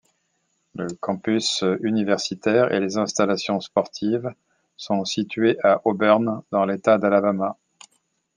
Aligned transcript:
Le 0.73 0.87
campus 0.95 1.63
universitaire 1.81 2.73
et 2.73 2.79
les 2.79 2.97
installations 2.97 3.59
sportives 3.59 4.33
sont 4.75 5.05
situées 5.05 5.59
à 5.63 5.79
Auburn 5.85 6.41
dans 6.49 6.65
l'État 6.65 6.97
d'Alabama. 6.97 7.55